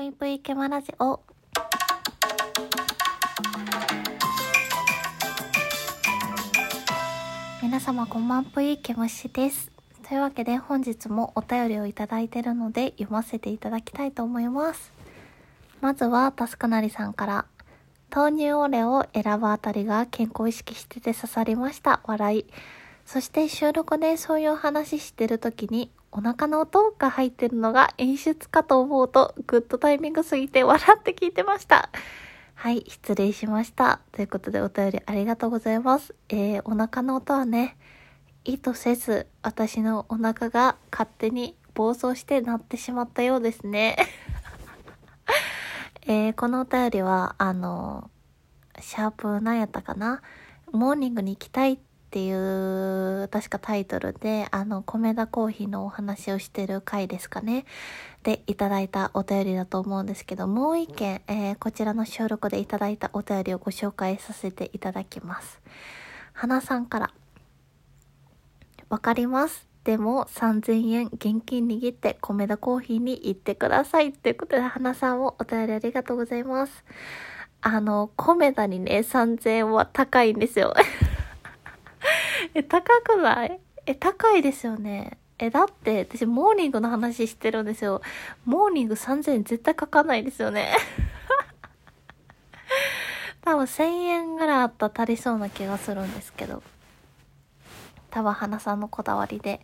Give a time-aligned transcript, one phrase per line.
[0.00, 1.20] ぷいぷいけまラジオ。
[7.62, 9.70] 皆様こんばんぷいけむしです。
[10.08, 14.90] というわけで本日もお便りをいただいてるので読ませていただきたいと思います。
[15.82, 17.44] まずはタスクなりさんから。
[18.10, 22.00] 豆乳オレを選ぶあたりが健康意識してて刺さりました。
[22.04, 22.46] 笑い。
[23.04, 31.90] そして収録でそういう話してる時にお腹の音が入ってるのが演出かと思うとグッドタイミングすぎて笑って聞いてました。
[32.54, 34.00] はい、失礼しました。
[34.12, 36.14] ということでお便りありがとうございます。
[36.28, 37.76] えー、お腹の音はね、
[38.44, 43.96] 意図せず私のお腹が勝手に暴走して鳴ってしまったようですね。
[46.06, 48.10] えー、このお便りは、あの、
[48.80, 50.22] シャープ何やったかな？
[50.72, 57.66] モーニングに行きたいってっていう、確かタイトルで、あの、米田コーヒーのお話をしてる回ですかね。
[58.24, 65.60] で、いただいたお便りだと思うんですけど、もう一件、えー、こちらの収録でいただいたお便りをご紹介させていただきます。
[66.32, 67.10] 花さんから、
[68.88, 69.68] わかります。
[69.84, 74.12] でも3000円現金握って米田コーヒーに行ってください。
[74.12, 76.84] ということで、花さんもお便りありがとうございます。
[77.60, 80.74] あの、米田にね、3000円は高いんですよ。
[82.54, 83.60] え、高くない？
[83.86, 85.18] え、高いですよね。
[85.38, 88.02] え、だって、私、モーニングの話してるんですよ。
[88.44, 90.74] モーニング3000円絶対かかないですよね。
[93.42, 96.62] 多分1000円ぐらいあったら足りそうな気がするんですけど。
[98.10, 99.60] 多分花さんのこだわりで、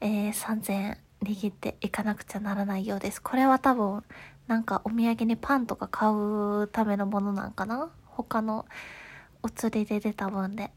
[0.00, 3.22] えー、3000円握っていかなくちゃならないようです。
[3.22, 4.02] これは多分、
[4.48, 7.90] なんかお土産にパンとか買うためのものなんかな？
[8.06, 8.66] 他の
[9.42, 10.70] お釣りで出た分で。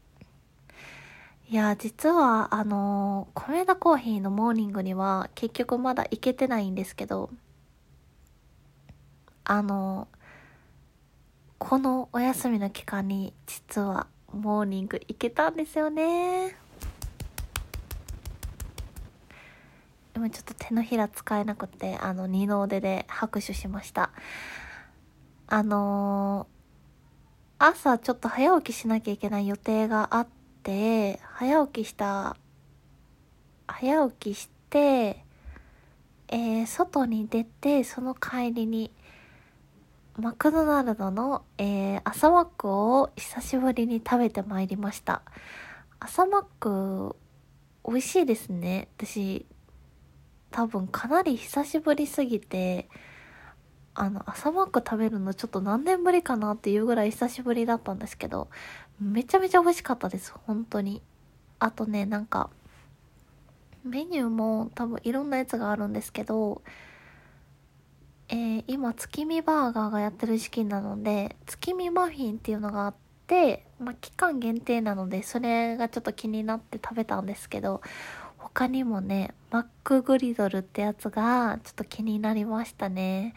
[1.50, 7.30] いや、実は、あのー、米田コーヒーのモーニングには結局まだ行けてないんですけど、
[9.44, 10.16] あのー、
[11.56, 16.54] このお休みの期間に実はモーニング行けたんですよね。
[20.14, 24.10] 今ちょっと手のひら使えなくて、あの、二の腕で拍手しました。
[25.46, 32.36] あのー、朝ちょっと早起きしなきゃいけない予定があって、早起きした、
[33.66, 35.24] 早起きして、
[36.28, 38.90] えー、外に出て、その帰りに、
[40.18, 45.22] マクドナルドの、えー、朝マックを久しぶりに食べてまいりました。
[46.00, 47.16] 朝マック、
[47.86, 48.88] 美味しいですね。
[48.96, 49.46] 私、
[50.50, 52.88] 多分かなり久しぶりすぎて、
[53.94, 58.48] あの、朝マック食べるのちょっと何年ぶりかなっていうぐらい久しぶりだったんですけど、
[59.00, 61.02] めちゃめちゃ美味しかったです、本当に。
[61.58, 62.50] あとね、なんか、
[63.84, 66.62] メニューも多分いろんなやつがあるんですけど、
[68.28, 72.94] えー、今、月見バーガーがやってる時期なので、月見マフィンっていうのがあっ
[73.26, 77.80] て、まあ、期間限定なので、それがちょっと気になって食べたんですけど、
[78.36, 83.34] 他にもね、マックグリドルってやつがちょっと気になりましたね。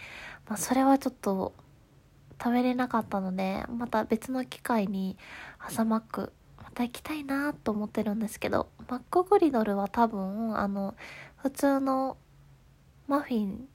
[0.48, 1.54] まあ、それはちょっと
[2.41, 5.18] 食べれなかったので、また別の機会に
[5.59, 10.96] 朝マック、また行きたいなと思ってるんですけど、マックグリドルは多分、あの、
[11.38, 12.18] 普通の
[13.07, 13.68] マフィン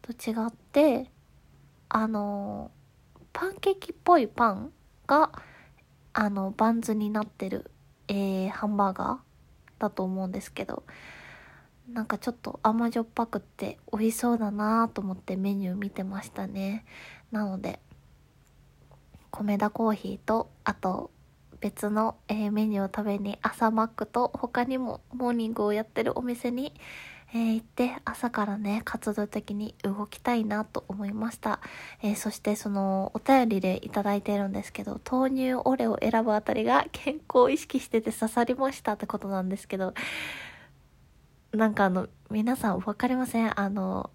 [0.00, 1.10] と違って、
[1.88, 2.70] あの、
[3.32, 4.72] パンケーキっぽいパン
[5.06, 5.30] が、
[6.14, 7.70] あの、バンズになってる、
[8.08, 9.26] えー、ハンバーガー
[9.78, 10.84] だと思うんですけど
[11.88, 16.84] なんかちょっと甘じょっぱくって美味しそうだなと思ってメニュー見てましたね。
[17.30, 17.78] なので
[19.30, 21.10] 米田コーヒーとあと
[21.60, 26.74] 別の、えー、メニューを食べに朝マックと他にもモーニングをやってるお店に、
[27.32, 31.60] えー、行って朝からね活動的に動きたいなと思いました、
[32.02, 39.94] えー、そしてそのお便りでいただいてるんですけど豆乳オレを選ぶあたりが健康を意識してて刺さりましたってことなんですけど
[41.52, 43.58] なんかあの皆さん分かりません？
[43.58, 44.10] あの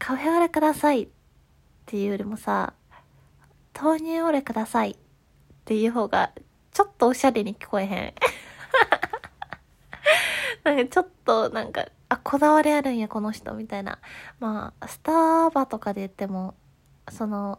[0.00, 1.08] カフェオレくださいっ
[1.86, 2.74] ていうよりもさ
[3.82, 4.96] 豆乳オレくださいっ
[5.64, 6.32] ていう方が
[6.72, 8.14] ちょっとおしゃれに聞こえへん
[10.64, 13.98] なんかちょっとなんかあ、こだわりあるんや、この人、みたいな。
[14.38, 16.54] まあ、スタバとかで言っても、
[17.10, 17.58] その、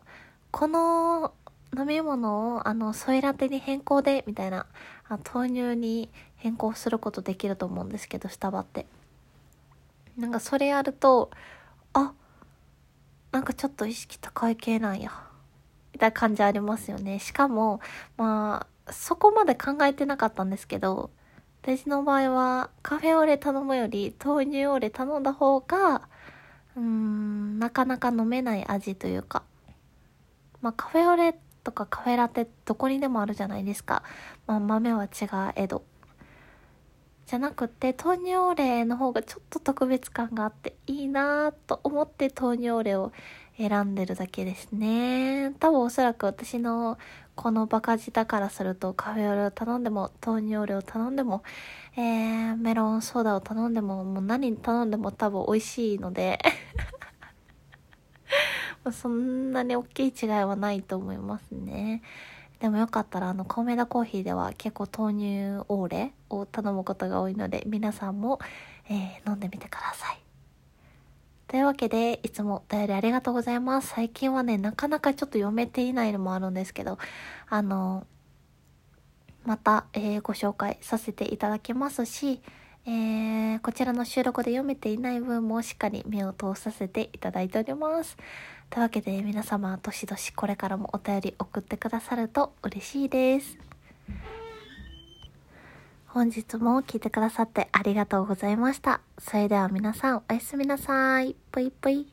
[0.52, 1.34] この
[1.76, 4.68] 飲み物を、あの、ソイラテに変更で、みたいな、
[5.10, 8.86] あ豆乳に変更することできると思うんですけど、スタバって。
[10.18, 11.32] なんかそれやると、
[11.94, 12.14] あ、
[13.32, 15.12] なんかちょっと意識高い系なんや。
[15.94, 17.20] みたいな感じありますよね。
[17.20, 17.80] しかも、
[18.18, 21.12] まあ、そこまで考えてなかったんですけど、
[21.62, 26.10] 私の場合はカフェオレ頼むより豆乳オレ頼んだ方が
[26.76, 29.44] うーん、なかなか飲めない味というか、
[30.62, 34.04] まあカフェオレとかカフェラテどこにでもあるじゃないですか。
[34.48, 35.10] まあ豆は違
[35.56, 35.84] えど。
[37.26, 43.14] じゃなくて豆乳オレの方がちょっと特別感があっていいなぁと思って豆乳オレを
[43.58, 45.54] 選んでるだけですね。
[45.60, 46.98] 多分おそらく私の
[47.36, 51.44] このバカ舌からするとカフェオレを頼んでも豆乳オレを頼んでも、
[51.96, 56.40] えー、メロンソーダを頼んでももう何頼んでも多分美味しいので
[58.92, 62.02] そんなに大きい違いはないと思いますね。
[62.60, 68.40] でもよかったらあのコメダコーヒーでは結構豆乳オーレを頼むことが多いので皆さんも、
[68.90, 70.33] えー、飲んでみてください。
[71.54, 73.90] というわけで、いつもお便りありがとうございます。
[73.90, 76.98] 最近はね、なかなかちょっと読めていないのもあるんですけど、
[77.48, 78.08] あの、
[79.46, 82.42] また、えー、ご紹介させていただきますし、
[82.88, 88.18] えー、こちらの収録で読めていない分もしっかり目を通させていただいております。
[88.72, 93.73] というわけで皆様、どしどしこれからもお便り送ってくださると嬉しいです。
[96.14, 99.02] 本日も聞いてくださってありがとうございました。
[99.18, 101.36] それでは皆さんおやすみなさい。
[101.52, 102.13] ぷいぷい。